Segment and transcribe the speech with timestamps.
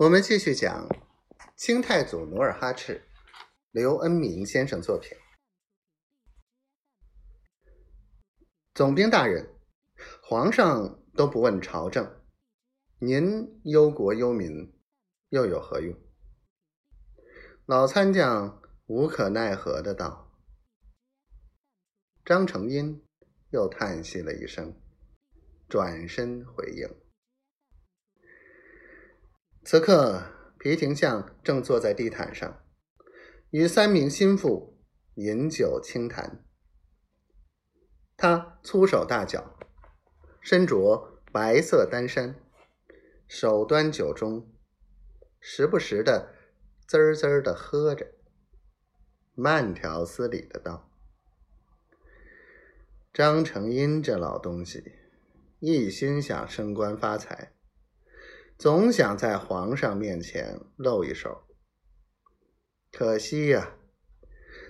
[0.00, 0.88] 我们继续讲
[1.56, 3.06] 清太祖努尔哈赤，
[3.70, 5.10] 刘恩明先生作品。
[8.72, 9.54] 总兵大人，
[10.22, 12.18] 皇上都不问朝政，
[12.98, 14.72] 您忧国忧民，
[15.28, 15.94] 又有何用？
[17.66, 20.34] 老参将无可奈何的道。
[22.24, 23.04] 张承殷
[23.50, 24.74] 又叹息了一声，
[25.68, 26.88] 转身回应。
[29.62, 30.22] 此刻，
[30.58, 32.62] 皮廷相正坐在地毯上，
[33.50, 34.78] 与三名心腹
[35.16, 36.42] 饮酒轻谈。
[38.16, 39.58] 他粗手大脚，
[40.40, 42.36] 身着白色单衫，
[43.28, 44.46] 手端酒盅，
[45.38, 46.34] 时不时的
[46.86, 48.06] 滋儿滋儿的喝着，
[49.34, 50.90] 慢条斯理的道
[53.12, 54.82] ：“张承殷这老东西，
[55.58, 57.52] 一心想升官发财。”
[58.60, 61.44] 总想在皇上面前露一手，
[62.92, 63.74] 可惜呀，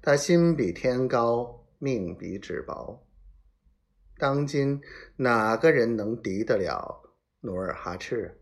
[0.00, 3.04] 他心比天高，命比纸薄。
[4.18, 4.80] 当今
[5.16, 7.02] 哪个人能敌得了
[7.40, 8.40] 努尔哈赤？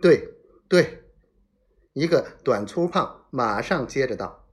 [0.00, 0.26] 对
[0.66, 1.04] 对，
[1.92, 4.48] 一个短粗胖马上接着道：“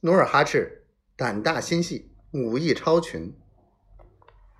[0.00, 3.38] 努尔哈赤胆大心细，武艺超群，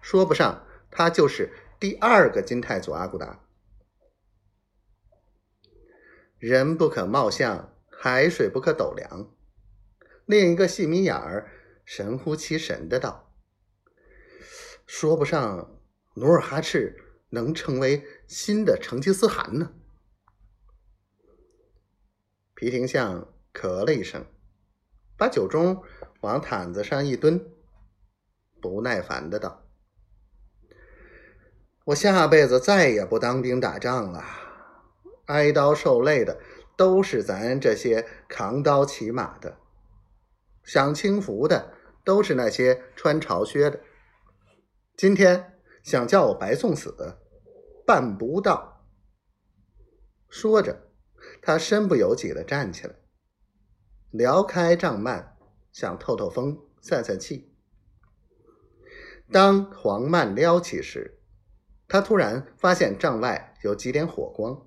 [0.03, 3.43] 说不上他就是。”第二个金太祖阿骨达，
[6.37, 9.35] 人不可貌相，海水不可斗量。
[10.27, 11.51] 另一个细眯眼儿，
[11.87, 13.33] 神乎其神的道
[14.85, 15.81] ：“说不上
[16.17, 19.73] 努尔哈赤能成为新的成吉思汗呢。”
[22.55, 24.27] 皮廷相咳了一声，
[25.17, 25.83] 把酒盅
[26.21, 27.51] 往毯子上一蹲，
[28.61, 29.70] 不耐烦的道。
[31.87, 34.23] 我下辈子再也不当兵打仗了，
[35.27, 36.39] 挨刀受累的
[36.77, 39.59] 都是咱这些扛刀骑马的，
[40.63, 41.73] 享清福的
[42.05, 43.81] 都是那些穿朝靴的。
[44.97, 47.17] 今天想叫我白送死，
[47.87, 48.85] 办不到。
[50.29, 50.91] 说着，
[51.41, 52.95] 他身不由己的站起来，
[54.11, 55.33] 撩开帐幔，
[55.73, 57.57] 想透透风、散散气。
[59.33, 61.20] 当黄幔撩起时，
[61.91, 64.65] 他突然发现帐外有几点火光，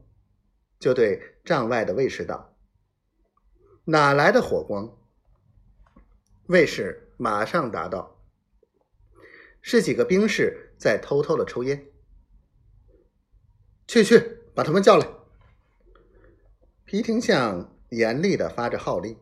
[0.78, 2.54] 就对帐外的卫士道
[3.86, 4.98] ：“哪来的火光？”
[6.48, 8.20] 卫士马上答道
[9.64, 11.86] ：“是几个兵士在偷偷的抽烟。”
[13.88, 14.20] 去去，
[14.54, 15.08] 把他们叫来。
[16.84, 19.18] 皮廷相严厉的发着号令，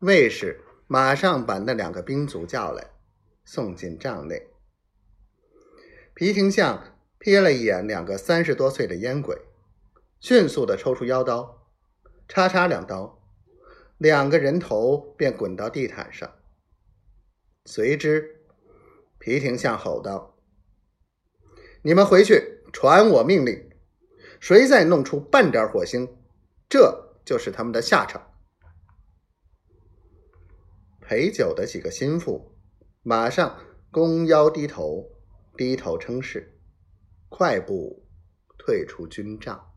[0.00, 2.90] 卫士马上把那两个兵卒叫来，
[3.46, 4.50] 送进帐内。
[6.16, 9.36] 皮廷相瞥了一眼两个三十多岁的烟鬼，
[10.20, 11.66] 迅速的抽出腰刀，
[12.28, 13.20] 叉叉两刀，
[13.98, 16.32] 两个人头便滚到地毯上。
[17.64, 18.42] 随之，
[19.18, 20.38] 皮廷相吼道
[21.82, 23.68] ：“你们回去传我命令，
[24.38, 26.16] 谁再弄出半点火星，
[26.68, 28.30] 这就是他们的下场。”
[31.02, 32.54] 陪酒的几个心腹
[33.02, 33.58] 马上
[33.90, 35.10] 弓腰低头。
[35.56, 36.58] 低头称是，
[37.28, 38.04] 快步
[38.58, 39.73] 退出军帐。